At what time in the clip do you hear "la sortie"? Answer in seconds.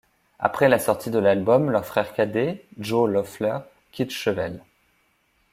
0.67-1.11